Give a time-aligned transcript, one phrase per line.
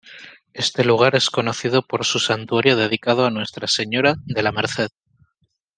[0.55, 4.89] Este lugar es conocido por su santuario dedicado a Nuestra Señora de la Merced.